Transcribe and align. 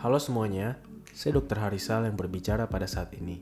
Halo 0.00 0.16
semuanya, 0.16 0.80
saya 1.12 1.36
Dr. 1.36 1.60
Harisal 1.60 2.08
yang 2.08 2.16
berbicara 2.16 2.64
pada 2.72 2.88
saat 2.88 3.12
ini. 3.20 3.36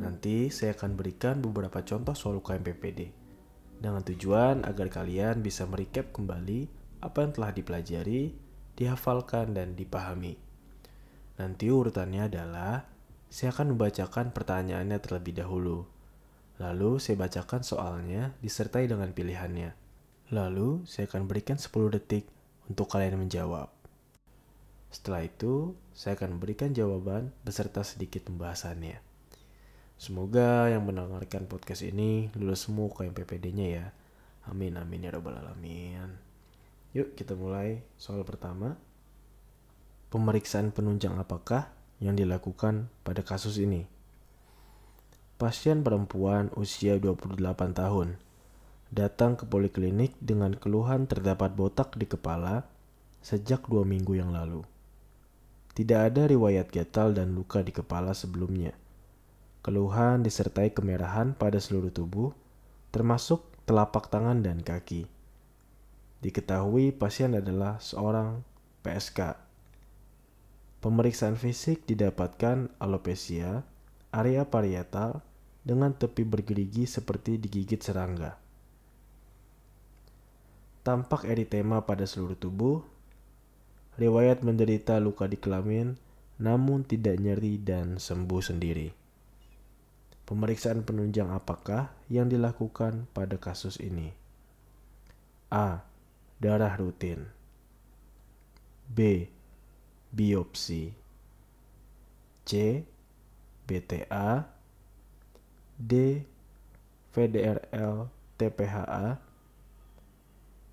Nanti 0.00 0.48
saya 0.48 0.72
akan 0.72 0.96
berikan 0.96 1.44
beberapa 1.44 1.84
contoh 1.84 2.16
soal 2.16 2.40
UKM 2.40 2.64
PPD 2.64 3.12
dengan 3.76 4.00
tujuan 4.00 4.64
agar 4.64 4.88
kalian 4.88 5.44
bisa 5.44 5.68
merecap 5.68 6.08
kembali 6.16 6.72
apa 7.04 7.20
yang 7.20 7.36
telah 7.36 7.52
dipelajari, 7.52 8.32
dihafalkan, 8.80 9.52
dan 9.52 9.76
dipahami. 9.76 10.40
Nanti 11.36 11.68
urutannya 11.68 12.32
adalah 12.32 12.88
saya 13.28 13.52
akan 13.52 13.76
membacakan 13.76 14.32
pertanyaannya 14.32 15.04
terlebih 15.04 15.36
dahulu. 15.36 15.84
Lalu 16.64 16.96
saya 16.96 17.20
bacakan 17.20 17.60
soalnya 17.60 18.32
disertai 18.40 18.88
dengan 18.88 19.12
pilihannya. 19.12 19.85
Lalu, 20.34 20.82
saya 20.90 21.06
akan 21.06 21.30
berikan 21.30 21.54
10 21.54 21.70
detik 21.94 22.26
untuk 22.66 22.90
kalian 22.90 23.22
menjawab. 23.22 23.70
Setelah 24.90 25.22
itu, 25.22 25.78
saya 25.94 26.18
akan 26.18 26.34
memberikan 26.34 26.74
jawaban 26.74 27.30
beserta 27.46 27.86
sedikit 27.86 28.26
pembahasannya. 28.26 28.98
Semoga 29.96 30.66
yang 30.66 30.82
mendengarkan 30.82 31.46
podcast 31.46 31.86
ini 31.86 32.34
lulus 32.34 32.66
semua 32.66 32.90
ke 32.90 33.06
PPD-nya 33.06 33.66
ya. 33.70 33.86
Amin 34.50 34.74
amin 34.74 35.06
ya 35.06 35.14
rabbal 35.14 35.38
alamin. 35.38 36.10
Yuk 36.90 37.14
kita 37.14 37.38
mulai 37.38 37.86
soal 37.94 38.26
pertama. 38.26 38.74
Pemeriksaan 40.10 40.74
penunjang 40.74 41.14
apakah 41.22 41.70
yang 42.02 42.18
dilakukan 42.18 42.90
pada 43.06 43.22
kasus 43.22 43.62
ini? 43.62 43.86
Pasien 45.38 45.86
perempuan 45.86 46.50
usia 46.58 46.98
28 46.98 47.38
tahun 47.70 48.25
datang 48.94 49.34
ke 49.34 49.42
poliklinik 49.42 50.14
dengan 50.22 50.54
keluhan 50.54 51.10
terdapat 51.10 51.58
botak 51.58 51.98
di 51.98 52.06
kepala 52.06 52.62
sejak 53.18 53.66
dua 53.66 53.82
minggu 53.82 54.14
yang 54.14 54.30
lalu. 54.30 54.62
Tidak 55.74 55.98
ada 55.98 56.30
riwayat 56.30 56.70
gatal 56.70 57.12
dan 57.12 57.34
luka 57.34 57.60
di 57.60 57.74
kepala 57.74 58.14
sebelumnya. 58.14 58.72
Keluhan 59.66 60.22
disertai 60.22 60.70
kemerahan 60.70 61.34
pada 61.34 61.58
seluruh 61.58 61.90
tubuh, 61.90 62.30
termasuk 62.94 63.42
telapak 63.66 64.06
tangan 64.06 64.40
dan 64.40 64.62
kaki. 64.62 65.10
Diketahui 66.22 66.94
pasien 66.94 67.34
adalah 67.34 67.82
seorang 67.82 68.46
PSK. 68.86 69.34
Pemeriksaan 70.80 71.34
fisik 71.34 71.82
didapatkan 71.84 72.70
alopecia, 72.78 73.66
area 74.14 74.46
parietal, 74.46 75.20
dengan 75.66 75.90
tepi 75.90 76.22
bergerigi 76.22 76.86
seperti 76.86 77.42
digigit 77.42 77.82
serangga 77.82 78.45
tampak 80.86 81.26
eritema 81.26 81.82
pada 81.82 82.06
seluruh 82.06 82.38
tubuh, 82.38 82.78
riwayat 83.98 84.46
menderita 84.46 85.02
luka 85.02 85.26
di 85.26 85.34
kelamin, 85.34 85.98
namun 86.38 86.86
tidak 86.86 87.18
nyeri 87.18 87.58
dan 87.58 87.98
sembuh 87.98 88.38
sendiri. 88.38 88.94
Pemeriksaan 90.22 90.86
penunjang 90.86 91.34
apakah 91.34 91.90
yang 92.06 92.30
dilakukan 92.30 93.10
pada 93.10 93.34
kasus 93.34 93.82
ini? 93.82 94.14
A. 95.50 95.82
Darah 96.38 96.78
rutin. 96.78 97.26
B. 98.86 99.26
Biopsi. 100.14 100.94
C. 102.46 102.50
BTA. 103.66 104.46
D. 105.74 105.92
VDRL 107.10 108.06
TPHA 108.38 109.25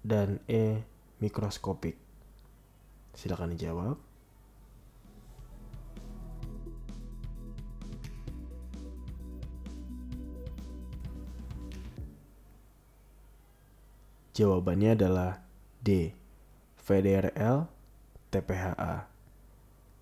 dan 0.03 0.43
E 0.45 0.83
mikroskopik? 1.23 1.95
Silakan 3.15 3.55
dijawab. 3.55 3.95
Jawabannya 14.33 14.97
adalah 14.97 15.45
D. 15.79 16.17
VDRL 16.83 17.69
TPHA. 18.33 19.05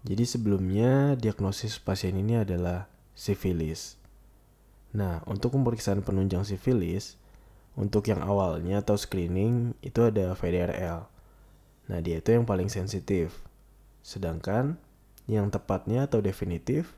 Jadi 0.01 0.23
sebelumnya 0.25 1.13
diagnosis 1.19 1.77
pasien 1.77 2.17
ini 2.17 2.41
adalah 2.41 2.89
sifilis. 3.13 4.01
Nah, 4.97 5.21
untuk 5.29 5.53
pemeriksaan 5.53 6.01
penunjang 6.01 6.41
sifilis, 6.41 7.20
untuk 7.79 8.11
yang 8.11 8.19
awalnya 8.19 8.83
atau 8.83 8.99
screening 8.99 9.77
itu 9.79 10.03
ada 10.03 10.35
VDRL. 10.35 11.07
Nah, 11.87 11.99
dia 12.03 12.19
itu 12.19 12.35
yang 12.35 12.43
paling 12.43 12.67
sensitif. 12.67 13.39
Sedangkan 14.03 14.75
yang 15.29 15.47
tepatnya 15.53 16.09
atau 16.09 16.19
definitif 16.19 16.95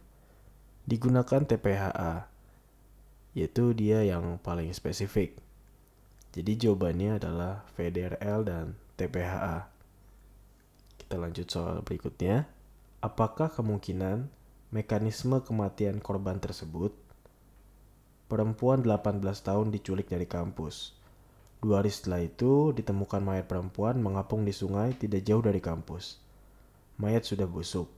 digunakan 0.89 1.45
TPHA, 1.45 2.27
yaitu 3.37 3.73
dia 3.77 4.03
yang 4.03 4.41
paling 4.41 4.73
spesifik. 4.73 5.37
Jadi 6.33 6.65
jawabannya 6.65 7.21
adalah 7.21 7.61
VDRL 7.77 8.39
dan 8.41 8.65
TPHA. 8.97 9.69
Kita 10.97 11.15
lanjut 11.21 11.45
soal 11.45 11.85
berikutnya. 11.85 12.49
Apakah 13.03 13.53
kemungkinan 13.53 14.31
mekanisme 14.73 15.37
kematian 15.45 16.01
korban 16.01 16.41
tersebut 16.41 16.95
perempuan 18.33 18.81
18 18.81 19.21
tahun 19.21 19.69
diculik 19.69 20.09
dari 20.09 20.25
kampus. 20.25 20.97
Dua 21.61 21.85
hari 21.85 21.93
setelah 21.93 22.25
itu, 22.25 22.73
ditemukan 22.73 23.21
mayat 23.21 23.45
perempuan 23.45 24.01
mengapung 24.01 24.41
di 24.41 24.49
sungai 24.49 24.97
tidak 24.97 25.21
jauh 25.21 25.45
dari 25.45 25.61
kampus. 25.61 26.17
Mayat 26.97 27.29
sudah 27.29 27.45
busuk. 27.45 27.93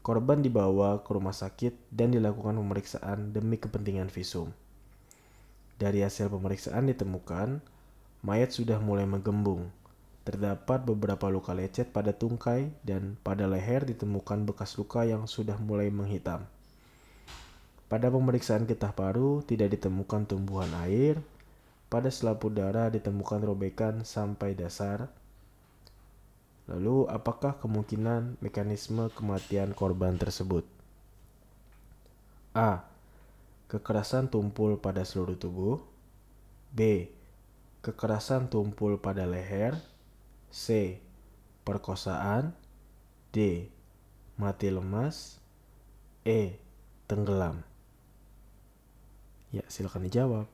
Korban 0.00 0.40
dibawa 0.40 1.04
ke 1.04 1.12
rumah 1.12 1.36
sakit 1.36 1.92
dan 1.92 2.16
dilakukan 2.16 2.56
pemeriksaan 2.56 3.36
demi 3.36 3.60
kepentingan 3.60 4.08
visum. 4.08 4.48
Dari 5.76 6.00
hasil 6.00 6.32
pemeriksaan 6.32 6.88
ditemukan, 6.88 7.60
mayat 8.24 8.48
sudah 8.48 8.80
mulai 8.80 9.04
menggembung. 9.04 9.68
Terdapat 10.24 10.88
beberapa 10.88 11.28
luka 11.28 11.52
lecet 11.52 11.92
pada 11.92 12.16
tungkai 12.16 12.72
dan 12.80 13.20
pada 13.20 13.44
leher 13.44 13.84
ditemukan 13.84 14.48
bekas 14.48 14.80
luka 14.80 15.04
yang 15.04 15.28
sudah 15.28 15.60
mulai 15.60 15.92
menghitam. 15.92 16.48
Pada 17.84 18.08
pemeriksaan 18.08 18.64
getah 18.64 18.96
paru 18.96 19.44
tidak 19.44 19.76
ditemukan 19.76 20.24
tumbuhan 20.24 20.72
air. 20.88 21.20
Pada 21.92 22.08
selaput 22.08 22.50
darah 22.56 22.88
ditemukan 22.88 23.44
robekan 23.44 24.02
sampai 24.02 24.56
dasar. 24.56 25.12
Lalu, 26.64 27.04
apakah 27.12 27.60
kemungkinan 27.60 28.40
mekanisme 28.40 29.12
kematian 29.12 29.76
korban 29.76 30.16
tersebut? 30.16 30.64
A. 32.56 32.88
Kekerasan 33.68 34.32
tumpul 34.32 34.80
pada 34.80 35.04
seluruh 35.04 35.36
tubuh. 35.36 35.76
B. 36.72 37.12
Kekerasan 37.84 38.48
tumpul 38.48 38.96
pada 38.96 39.28
leher. 39.28 39.76
C. 40.48 40.96
Perkosaan. 41.68 42.56
D. 43.28 43.68
Mati 44.40 44.72
lemas. 44.72 45.36
E. 46.24 46.56
Tenggelam. 47.04 47.73
Ya, 49.54 49.62
silakan 49.70 50.10
dijawab. 50.10 50.50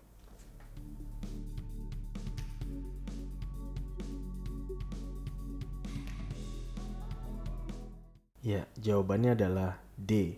Ya, 8.44 8.68
jawabannya 8.76 9.40
adalah 9.40 9.80
D. 9.96 10.36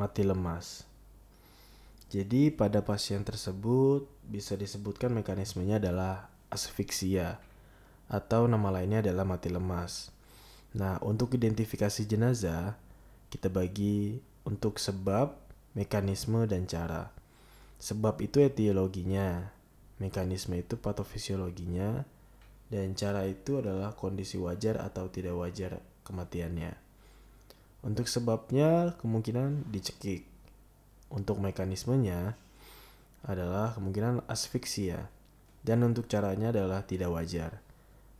Mati 0.00 0.24
lemas. 0.24 0.88
Jadi 2.08 2.48
pada 2.48 2.80
pasien 2.80 3.20
tersebut 3.20 4.08
bisa 4.24 4.56
disebutkan 4.56 5.12
mekanismenya 5.12 5.76
adalah 5.76 6.32
asfiksia 6.48 7.36
atau 8.08 8.48
nama 8.48 8.72
lainnya 8.72 9.04
adalah 9.04 9.28
mati 9.28 9.52
lemas. 9.52 10.08
Nah, 10.72 10.96
untuk 11.04 11.36
identifikasi 11.36 12.00
jenazah 12.08 12.80
kita 13.28 13.52
bagi 13.52 14.24
untuk 14.46 14.80
sebab, 14.80 15.36
mekanisme, 15.76 16.48
dan 16.48 16.64
cara. 16.64 17.23
Sebab 17.78 18.20
itu 18.24 18.40
etiologinya, 18.40 19.50
mekanisme 20.00 20.58
itu 20.58 20.74
patofisiologinya, 20.76 22.04
dan 22.72 22.96
cara 22.98 23.28
itu 23.28 23.60
adalah 23.60 23.94
kondisi 23.94 24.40
wajar 24.40 24.80
atau 24.80 25.06
tidak 25.12 25.36
wajar 25.36 25.78
kematiannya. 26.02 26.74
Untuk 27.84 28.08
sebabnya 28.08 28.96
kemungkinan 28.96 29.68
dicekik. 29.68 30.24
Untuk 31.12 31.36
mekanismenya 31.38 32.32
adalah 33.28 33.76
kemungkinan 33.76 34.24
asfiksia. 34.24 35.12
Dan 35.60 35.84
untuk 35.84 36.08
caranya 36.08 36.48
adalah 36.52 36.84
tidak 36.88 37.12
wajar. 37.12 37.60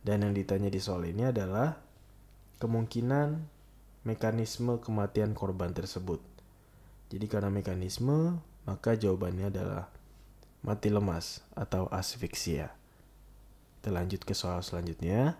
Dan 0.05 0.21
yang 0.21 0.37
ditanya 0.37 0.69
di 0.69 0.77
soal 0.77 1.09
ini 1.09 1.25
adalah 1.25 1.81
kemungkinan 2.61 3.41
mekanisme 4.05 4.77
kematian 4.77 5.33
korban 5.33 5.73
tersebut. 5.73 6.21
Jadi 7.09 7.25
karena 7.25 7.49
mekanisme, 7.49 8.37
maka 8.65 8.97
jawabannya 8.97 9.53
adalah 9.53 9.87
mati 10.65 10.89
lemas 10.89 11.45
atau 11.53 11.85
asfiksia. 11.93 12.73
Kita 13.79 13.93
lanjut 13.93 14.25
ke 14.25 14.33
soal 14.33 14.65
selanjutnya. 14.65 15.37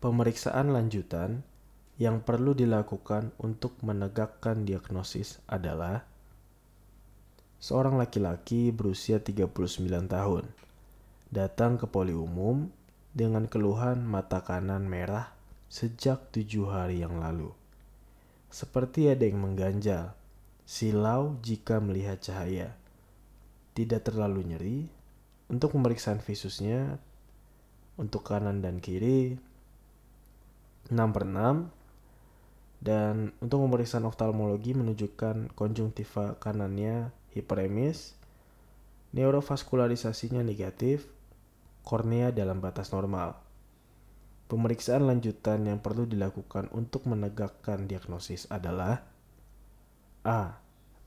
pemeriksaan 0.00 0.72
lanjutan 0.72 1.44
yang 2.00 2.24
perlu 2.24 2.56
dilakukan 2.56 3.36
untuk 3.36 3.76
menegakkan 3.84 4.64
diagnosis 4.64 5.44
adalah 5.44 6.08
seorang 7.60 8.00
laki-laki 8.00 8.72
berusia 8.72 9.20
39 9.20 9.52
tahun 10.08 10.48
datang 11.28 11.76
ke 11.76 11.84
poli 11.84 12.16
umum 12.16 12.72
dengan 13.12 13.44
keluhan 13.46 14.02
mata 14.02 14.40
kanan 14.42 14.88
merah 14.88 15.30
sejak 15.70 16.32
tujuh 16.34 16.66
hari 16.66 17.04
yang 17.04 17.22
lalu. 17.22 17.54
Seperti 18.50 19.06
ada 19.06 19.22
yang 19.22 19.38
mengganjal, 19.38 20.10
silau 20.70 21.34
jika 21.42 21.82
melihat 21.82 22.22
cahaya. 22.22 22.78
Tidak 23.74 24.06
terlalu 24.06 24.54
nyeri. 24.54 24.78
Untuk 25.50 25.74
pemeriksaan 25.74 26.22
visusnya, 26.22 27.02
untuk 27.98 28.22
kanan 28.22 28.62
dan 28.62 28.78
kiri 28.78 29.34
6 30.94 30.94
per 30.94 31.26
6 31.26 31.66
dan 32.78 33.34
untuk 33.42 33.66
pemeriksaan 33.66 34.06
oftalmologi 34.06 34.78
menunjukkan 34.78 35.52
konjungtiva 35.58 36.38
kanannya 36.38 37.10
hiperemis, 37.34 38.14
neurovaskularisasinya 39.10 40.46
negatif, 40.46 41.10
kornea 41.82 42.30
dalam 42.30 42.62
batas 42.62 42.94
normal. 42.94 43.42
Pemeriksaan 44.46 45.10
lanjutan 45.10 45.66
yang 45.66 45.82
perlu 45.82 46.06
dilakukan 46.06 46.70
untuk 46.70 47.10
menegakkan 47.10 47.90
diagnosis 47.90 48.46
adalah 48.50 49.09
A. 50.24 50.60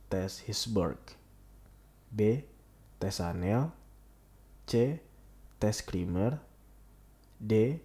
Tes 0.10 0.42
Hisburg 0.50 0.98
B. 2.10 2.46
Tes 2.98 3.22
Anel 3.22 3.70
C. 4.66 5.02
Tes 5.60 5.82
Krimer 5.86 6.42
D. 7.38 7.78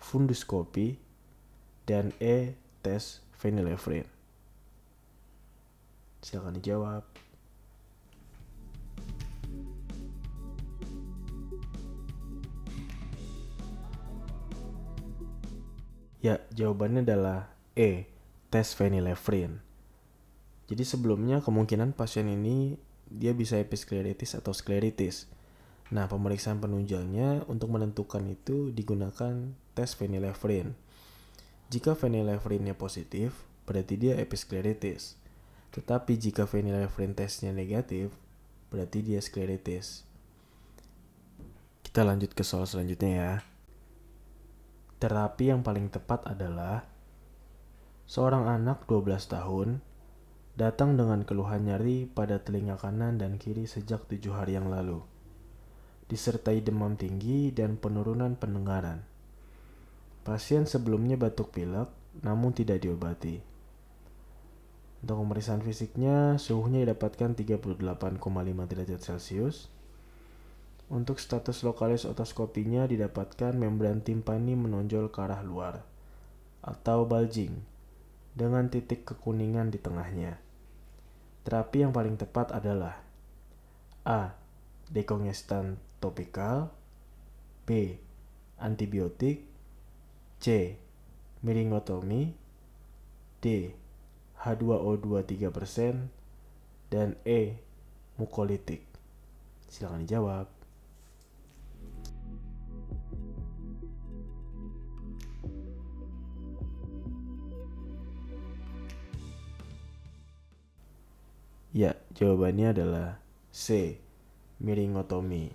Funduskopi 0.00 0.96
dan 1.84 2.16
E. 2.16 2.56
Tes 2.80 3.20
phenylephrine. 3.36 4.08
Silakan 6.24 6.56
dijawab. 6.56 7.04
Ya, 16.20 16.36
jawabannya 16.52 17.04
adalah 17.04 17.48
E. 17.72 18.04
Tes 18.52 18.76
phenylephrine. 18.76 19.69
Jadi 20.70 20.86
sebelumnya 20.86 21.42
kemungkinan 21.42 21.98
pasien 21.98 22.30
ini 22.30 22.78
dia 23.10 23.34
bisa 23.34 23.58
episkleritis 23.58 24.38
atau 24.38 24.54
skleritis. 24.54 25.26
Nah, 25.90 26.06
pemeriksaan 26.06 26.62
penunjangnya 26.62 27.42
untuk 27.50 27.74
menentukan 27.74 28.22
itu 28.30 28.70
digunakan 28.70 29.50
tes 29.74 29.98
phenylephrine. 29.98 30.78
Jika 31.74 31.98
phenylephrine-nya 31.98 32.78
positif, 32.78 33.34
berarti 33.66 33.98
dia 33.98 34.14
episkleritis. 34.22 35.18
Tetapi 35.74 36.14
jika 36.14 36.46
phenylephrine 36.46 37.18
tesnya 37.18 37.50
negatif, 37.50 38.14
berarti 38.70 39.02
dia 39.02 39.18
skleritis. 39.18 40.06
Kita 41.82 42.06
lanjut 42.06 42.30
ke 42.30 42.46
soal 42.46 42.70
selanjutnya 42.70 43.10
ya. 43.10 43.32
Terapi 45.02 45.50
yang 45.50 45.66
paling 45.66 45.90
tepat 45.90 46.22
adalah 46.30 46.86
seorang 48.06 48.46
anak 48.46 48.86
12 48.86 49.26
tahun 49.26 49.82
datang 50.60 50.92
dengan 50.92 51.24
keluhan 51.24 51.64
nyeri 51.64 52.04
pada 52.04 52.36
telinga 52.36 52.76
kanan 52.76 53.16
dan 53.16 53.40
kiri 53.40 53.64
sejak 53.64 54.04
tujuh 54.04 54.36
hari 54.36 54.60
yang 54.60 54.68
lalu, 54.68 55.00
disertai 56.12 56.60
demam 56.60 57.00
tinggi 57.00 57.48
dan 57.48 57.80
penurunan 57.80 58.36
pendengaran. 58.36 59.00
Pasien 60.20 60.68
sebelumnya 60.68 61.16
batuk 61.16 61.56
pilek, 61.56 61.88
namun 62.20 62.52
tidak 62.52 62.84
diobati. 62.84 63.40
Untuk 65.00 65.16
pemeriksaan 65.16 65.64
fisiknya, 65.64 66.36
suhunya 66.36 66.84
didapatkan 66.84 67.32
38,5 67.32 68.20
derajat 68.68 69.00
Celcius. 69.00 69.72
Untuk 70.92 71.24
status 71.24 71.64
lokalis 71.64 72.04
otoskopinya 72.04 72.84
didapatkan 72.84 73.56
membran 73.56 74.04
timpani 74.04 74.60
menonjol 74.60 75.08
ke 75.08 75.24
arah 75.24 75.40
luar 75.40 75.80
atau 76.60 77.08
bulging 77.08 77.64
dengan 78.36 78.68
titik 78.68 79.08
kekuningan 79.08 79.72
di 79.72 79.80
tengahnya. 79.80 80.49
Terapi 81.46 81.82
yang 81.82 81.92
paling 81.94 82.20
tepat 82.20 82.52
adalah 82.52 83.00
A. 84.04 84.36
Dekongestan 84.90 85.78
topikal 86.02 86.72
B. 87.64 87.96
Antibiotik 88.60 89.46
C. 90.42 90.76
Miringotomi 91.40 92.36
D. 93.40 93.72
H2O2 94.40 95.24
3% 95.24 96.92
dan 96.92 97.16
E. 97.24 97.60
Mukolitik 98.20 98.90
Silakan 99.70 100.02
dijawab. 100.02 100.59
Ya, 111.80 111.96
jawabannya 112.12 112.76
adalah 112.76 113.08
C. 113.48 113.96
Miringotomi. 114.60 115.48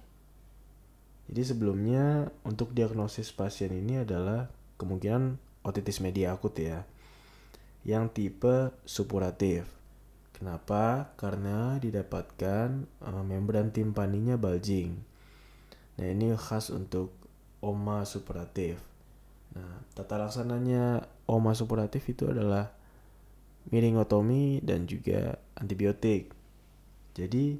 Jadi 1.30 1.42
sebelumnya 1.45 2.33
untuk 2.42 2.74
diagnosis 2.74 3.30
pasien 3.30 3.69
ini 3.69 4.01
adalah 4.01 4.50
kemungkinan 4.81 5.38
otitis 5.62 6.01
media 6.01 6.33
akut 6.33 6.57
ya. 6.57 6.81
Yang 7.86 8.06
tipe 8.18 8.74
supuratif. 8.89 9.69
Kenapa? 10.33 11.13
Karena 11.13 11.77
didapatkan 11.77 12.89
uh, 13.06 13.21
membran 13.21 13.69
timpaninya 13.69 14.33
bulging. 14.33 14.98
Nah, 16.01 16.10
ini 16.10 16.33
khas 16.33 16.74
untuk 16.74 17.13
oma 17.62 18.01
supuratif. 18.01 18.81
Nah, 19.54 19.78
tata 19.94 20.18
laksananya 20.18 21.06
oma 21.30 21.54
supuratif 21.54 22.01
itu 22.10 22.25
adalah 22.33 22.74
miringotomi 23.69 24.62
dan 24.62 24.85
juga 24.85 25.39
antibiotik. 25.57 26.33
Jadi 27.15 27.57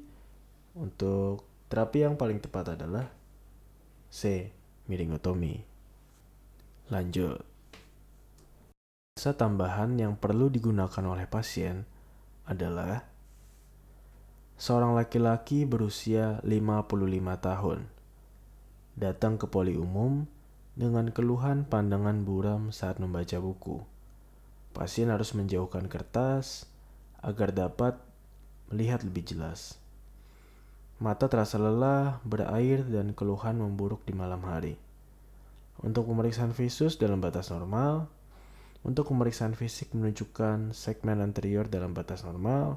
untuk 0.76 1.46
terapi 1.72 2.04
yang 2.04 2.14
paling 2.14 2.38
tepat 2.38 2.76
adalah 2.76 3.08
C. 4.12 4.52
Miringotomi. 4.86 5.58
Lanjut. 6.92 7.42
Jasa 9.16 9.32
tambahan 9.32 9.96
yang 9.96 10.14
perlu 10.14 10.52
digunakan 10.52 11.02
oleh 11.08 11.24
pasien 11.26 11.88
adalah 12.46 13.02
seorang 14.60 14.94
laki-laki 14.94 15.64
berusia 15.64 16.38
55 16.44 16.92
tahun 17.40 17.96
datang 18.96 19.36
ke 19.36 19.44
poli 19.44 19.76
umum 19.76 20.24
dengan 20.72 21.12
keluhan 21.12 21.68
pandangan 21.68 22.24
buram 22.24 22.72
saat 22.72 22.96
membaca 22.96 23.36
buku. 23.36 23.95
Pasien 24.76 25.08
harus 25.08 25.32
menjauhkan 25.32 25.88
kertas 25.88 26.68
agar 27.24 27.48
dapat 27.56 27.96
melihat 28.68 29.00
lebih 29.08 29.24
jelas. 29.24 29.80
Mata 31.00 31.32
terasa 31.32 31.56
lelah, 31.56 32.20
berair, 32.28 32.84
dan 32.84 33.16
keluhan 33.16 33.56
memburuk 33.56 34.04
di 34.04 34.12
malam 34.12 34.44
hari. 34.44 34.76
Untuk 35.80 36.12
pemeriksaan 36.12 36.52
visus 36.52 37.00
dalam 37.00 37.24
batas 37.24 37.48
normal, 37.48 38.12
untuk 38.84 39.08
pemeriksaan 39.08 39.56
fisik 39.56 39.96
menunjukkan 39.96 40.76
segmen 40.76 41.24
anterior 41.24 41.64
dalam 41.72 41.96
batas 41.96 42.20
normal, 42.28 42.76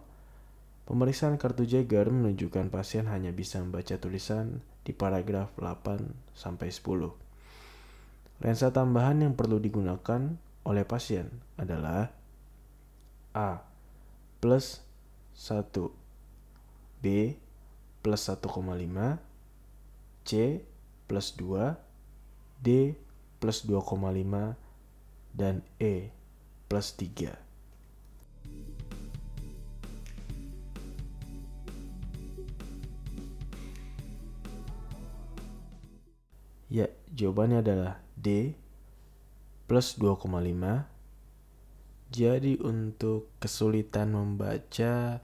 pemeriksaan 0.88 1.36
kartu 1.36 1.68
Jaeger 1.68 2.08
menunjukkan 2.08 2.72
pasien 2.72 3.12
hanya 3.12 3.36
bisa 3.36 3.60
membaca 3.60 4.00
tulisan 4.00 4.64
di 4.88 4.96
paragraf 4.96 5.52
8 5.60 6.32
sampai 6.32 6.72
10. 6.72 7.12
Lensa 8.40 8.72
tambahan 8.72 9.20
yang 9.20 9.36
perlu 9.36 9.60
digunakan 9.60 10.48
oleh 10.68 10.84
pasien 10.84 11.30
adalah 11.56 12.12
A 13.36 13.64
plus 14.40 14.84
1 15.36 15.72
B 17.00 17.36
plus 18.04 18.22
1,5 18.28 18.44
C 20.28 20.32
plus 21.08 21.28
2 21.36 21.76
D 22.60 22.96
plus 23.40 23.64
2,5 23.64 24.56
dan 25.32 25.64
E 25.80 26.12
plus 26.68 26.92
3 26.96 27.50
Ya, 36.70 36.86
jawabannya 37.10 37.66
adalah 37.66 37.98
D 38.14 38.54
plus 39.70 39.96
2,5. 40.02 40.90
Jadi 42.10 42.58
untuk 42.58 43.30
kesulitan 43.38 44.18
membaca 44.18 45.22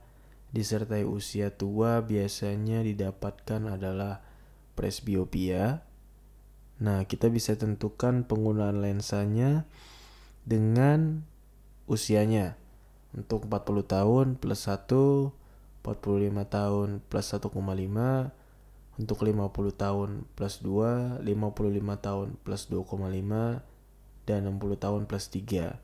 disertai 0.54 1.02
usia 1.02 1.50
tua 1.50 1.98
biasanya 2.06 2.86
didapatkan 2.86 3.74
adalah 3.74 4.22
presbiopia, 4.78 5.82
Nah, 6.76 7.08
kita 7.08 7.32
bisa 7.32 7.56
tentukan 7.56 8.28
penggunaan 8.28 8.84
lensanya 8.84 9.64
dengan 10.44 11.24
usianya. 11.88 12.60
Untuk 13.16 13.48
40 13.48 13.80
tahun 13.88 14.26
plus 14.36 14.68
1, 14.68 15.32
45 15.80 16.44
tahun 16.44 17.00
plus 17.08 17.26
1,5, 17.32 18.28
untuk 19.00 19.18
50 19.24 19.72
tahun 19.72 20.28
plus 20.36 20.60
2, 20.60 21.24
55 21.24 21.96
tahun 21.96 22.28
plus 22.44 22.62
2,5, 22.68 23.64
dan 24.26 24.50
60 24.50 24.76
tahun 24.76 25.02
plus 25.06 25.30
3. 25.30 25.78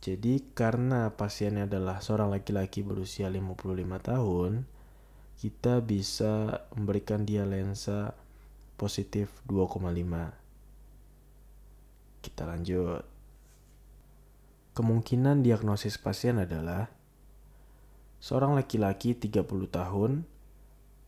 Jadi 0.00 0.34
karena 0.54 1.10
pasiennya 1.12 1.66
adalah 1.66 1.98
seorang 1.98 2.30
laki-laki 2.30 2.86
berusia 2.86 3.26
55 3.26 3.74
tahun, 4.00 4.64
kita 5.36 5.82
bisa 5.84 6.64
memberikan 6.78 7.26
dia 7.26 7.44
lensa 7.44 8.14
positif 8.78 9.28
2,5. 9.50 9.82
Kita 12.22 12.42
lanjut. 12.46 13.02
Kemungkinan 14.76 15.40
diagnosis 15.40 15.96
pasien 15.96 16.36
adalah 16.38 16.88
seorang 18.20 18.54
laki-laki 18.56 19.16
30 19.16 19.42
tahun 19.72 20.28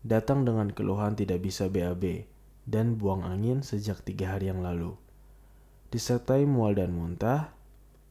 datang 0.04 0.48
dengan 0.48 0.72
keluhan 0.72 1.12
tidak 1.14 1.44
bisa 1.44 1.68
BAB 1.68 2.24
dan 2.64 2.96
buang 2.96 3.24
angin 3.24 3.60
sejak 3.64 4.00
tiga 4.04 4.36
hari 4.36 4.48
yang 4.52 4.64
lalu. 4.64 4.96
Disertai 5.88 6.44
mual 6.44 6.76
dan 6.76 6.92
muntah, 6.92 7.56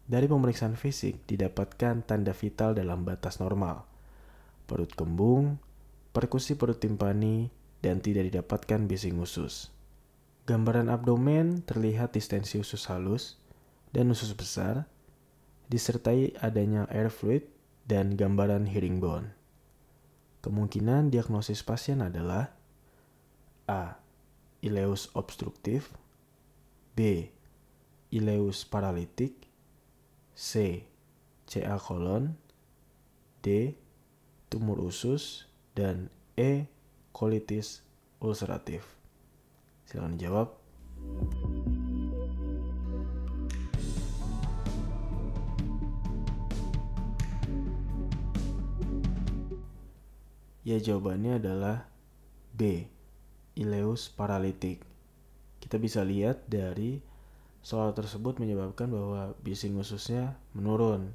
dari 0.07 0.25
pemeriksaan 0.25 0.79
fisik 0.79 1.27
didapatkan 1.27 2.01
tanda 2.07 2.31
vital 2.31 2.73
dalam 2.73 3.03
batas 3.03 3.43
normal. 3.43 3.83
Perut 4.65 4.89
kembung, 4.95 5.59
perkusi 6.15 6.55
perut 6.55 6.79
timpani, 6.79 7.51
dan 7.83 8.01
tidak 8.01 8.33
didapatkan 8.33 8.89
bising 8.89 9.19
usus. 9.21 9.69
Gambaran 10.47 10.87
abdomen 10.87 11.61
terlihat 11.67 12.15
distensi 12.15 12.57
usus 12.57 12.87
halus 12.87 13.37
dan 13.91 14.07
usus 14.09 14.31
besar, 14.31 14.87
disertai 15.67 16.33
adanya 16.39 16.87
air 16.87 17.11
fluid 17.11 17.45
dan 17.83 18.15
gambaran 18.15 18.65
herringbone. 18.65 19.35
Kemungkinan 20.39 21.11
diagnosis 21.11 21.61
pasien 21.67 21.99
adalah 21.99 22.55
A. 23.67 23.99
Ileus 24.63 25.11
obstruktif 25.13 25.91
B. 26.95 27.29
Ileus 28.07 28.63
paralitik 28.63 29.35
C. 30.31 30.83
CA 31.43 31.75
kolon 31.75 32.39
D. 33.43 33.75
Tumor 34.47 34.79
usus 34.79 35.43
dan 35.75 36.07
E. 36.39 36.71
Kolitis 37.11 37.83
ulceratif. 38.23 38.87
Silahkan 39.83 40.15
dijawab. 40.15 40.55
Ya 50.63 50.79
jawabannya 50.79 51.39
adalah 51.39 51.87
B. 52.55 52.87
Ileus 53.55 54.07
paralitik. 54.11 54.83
Kita 55.59 55.75
bisa 55.75 56.03
lihat 56.03 56.47
dari 56.47 57.06
soal 57.67 57.91
tersebut 57.91 58.39
menyebabkan 58.39 58.87
bahwa 58.87 59.35
bising 59.43 59.75
ususnya 59.75 60.39
menurun 60.55 61.11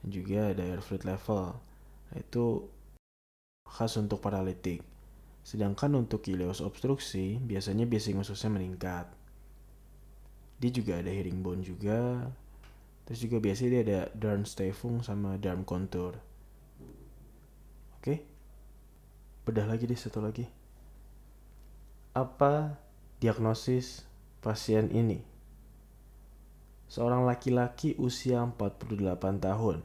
dan 0.00 0.08
juga 0.08 0.56
ada 0.56 0.64
air 0.64 0.80
fluid 0.80 1.04
level. 1.04 1.60
Itu 2.16 2.72
khas 3.68 4.00
untuk 4.00 4.24
paralitik. 4.24 4.80
Sedangkan 5.44 5.92
untuk 6.00 6.24
ileus 6.24 6.64
obstruksi, 6.64 7.36
biasanya 7.44 7.84
bising 7.84 8.16
ususnya 8.16 8.48
meningkat. 8.48 9.12
Dia 10.56 10.70
juga 10.72 11.04
ada 11.04 11.12
herringbone 11.12 11.60
juga. 11.60 12.32
Terus 13.04 13.28
juga 13.28 13.36
biasanya 13.36 13.68
dia 13.68 13.82
ada 13.84 14.00
Darmstafung 14.16 15.04
sama 15.04 15.36
Darm 15.36 15.68
contour. 15.68 16.16
Oke. 18.00 18.24
Bedah 19.44 19.68
lagi 19.68 19.84
deh 19.84 20.00
satu 20.00 20.24
lagi. 20.24 20.48
Apa 22.16 22.80
diagnosis 23.20 24.08
pasien 24.40 24.88
ini? 24.96 25.36
Seorang 26.88 27.28
laki-laki 27.28 27.92
usia 28.00 28.40
48 28.40 29.44
tahun 29.44 29.84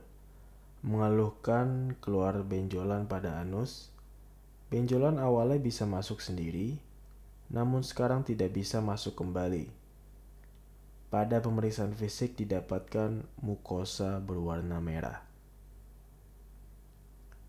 mengeluhkan 0.83 1.99
keluar 1.99 2.43
benjolan 2.47 3.07
pada 3.11 3.43
anus. 3.43 3.91
Benjolan 4.71 5.19
awalnya 5.19 5.59
bisa 5.59 5.83
masuk 5.83 6.23
sendiri, 6.23 6.79
namun 7.51 7.83
sekarang 7.83 8.23
tidak 8.23 8.55
bisa 8.55 8.79
masuk 8.79 9.19
kembali. 9.19 9.67
Pada 11.11 11.43
pemeriksaan 11.43 11.91
fisik 11.91 12.39
didapatkan 12.39 13.23
mukosa 13.43 14.23
berwarna 14.23 14.79
merah. 14.79 15.21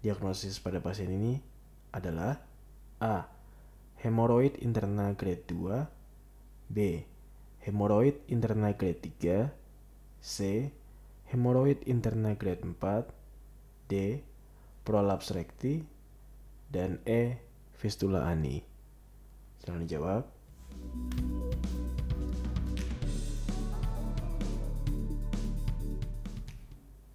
Diagnosis 0.04 0.60
pada 0.60 0.84
pasien 0.84 1.08
ini 1.08 1.40
adalah 1.94 2.42
A. 3.00 3.24
Hemoroid 4.02 4.60
internal 4.60 5.16
grade 5.16 5.48
2 5.48 6.68
B. 6.68 6.78
Hemoroid 7.64 8.20
internal 8.28 8.76
grade 8.76 9.00
3 9.24 9.48
C. 10.20 10.68
Hemoroid 11.32 11.80
internal 11.88 12.36
grade 12.36 12.60
4 12.60 13.08
D. 13.88 14.20
Prolaps 14.84 15.32
rekti 15.32 15.80
dan 16.68 17.00
E. 17.08 17.40
Fistula 17.72 18.28
ani. 18.28 18.60
Silahkan 19.56 19.80
dijawab. 19.80 20.22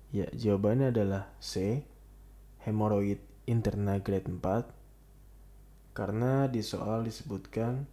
Ya, 0.10 0.26
jawabannya 0.34 0.90
adalah 0.90 1.30
C. 1.38 1.86
Hemoroid 2.66 3.22
internal 3.46 4.02
grade 4.02 4.26
4 4.26 5.94
karena 5.94 6.50
di 6.50 6.66
soal 6.66 7.06
disebutkan 7.06 7.86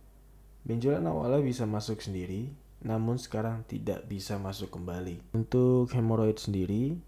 benjolan 0.66 1.06
awalnya 1.06 1.40
bisa 1.46 1.64
masuk 1.64 2.02
sendiri 2.02 2.50
namun 2.82 3.16
sekarang 3.16 3.64
tidak 3.64 4.04
bisa 4.10 4.36
masuk 4.36 4.74
kembali. 4.74 5.32
Untuk 5.32 5.88
hemoroid 5.94 6.36
sendiri 6.36 6.98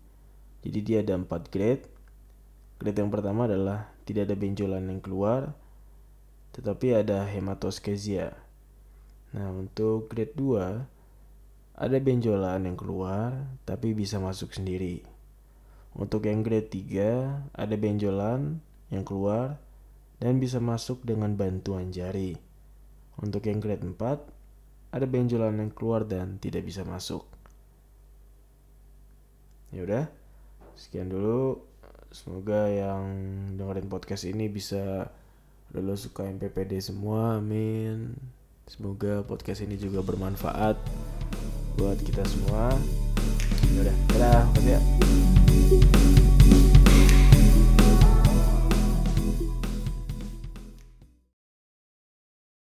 jadi 0.63 0.79
dia 0.83 0.99
ada 1.07 1.15
empat 1.19 1.51
grade. 1.55 1.87
Grade 2.79 2.99
yang 2.99 3.11
pertama 3.11 3.47
adalah 3.47 3.91
tidak 4.07 4.31
ada 4.31 4.37
benjolan 4.39 4.87
yang 4.87 5.03
keluar, 5.03 5.55
tetapi 6.55 6.95
ada 6.95 7.27
hematoskesia. 7.27 8.35
Nah, 9.35 9.53
untuk 9.53 10.09
grade 10.09 10.35
2 10.35 11.79
ada 11.79 11.99
benjolan 12.03 12.67
yang 12.67 12.75
keluar 12.75 13.47
tapi 13.63 13.95
bisa 13.95 14.19
masuk 14.19 14.51
sendiri. 14.57 15.05
Untuk 15.95 16.27
yang 16.27 16.43
grade 16.43 16.71
3 16.71 17.55
ada 17.55 17.75
benjolan 17.79 18.63
yang 18.91 19.05
keluar 19.07 19.63
dan 20.19 20.43
bisa 20.43 20.59
masuk 20.59 21.07
dengan 21.07 21.39
bantuan 21.39 21.95
jari. 21.95 22.48
Untuk 23.19 23.47
yang 23.51 23.59
grade 23.59 23.83
4 23.83 24.95
ada 24.95 25.07
benjolan 25.07 25.59
yang 25.59 25.73
keluar 25.75 26.07
dan 26.07 26.39
tidak 26.41 26.65
bisa 26.65 26.87
masuk. 26.87 27.27
Ya 29.75 29.85
udah. 29.85 30.05
Sekian 30.79 31.13
dulu. 31.13 31.61
Semoga 32.09 32.73
yang 32.73 33.05
dengerin 33.61 33.93
podcast 33.93 34.25
ini 34.25 34.49
bisa 34.49 35.13
lulus 35.77 36.09
suka 36.09 36.25
MPPD 36.25 36.81
semua. 36.81 37.37
Amin. 37.37 38.17
Semoga 38.65 39.21
podcast 39.25 39.61
ini 39.65 39.77
juga 39.77 40.01
bermanfaat 40.01 40.77
buat 41.77 41.99
kita 42.01 42.25
semua. 42.25 42.73
Ya 43.77 43.79
udah, 43.85 43.97
dadah, 44.17 44.45
ya. 44.65 44.81